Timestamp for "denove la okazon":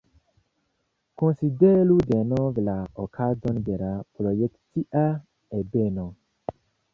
2.11-3.61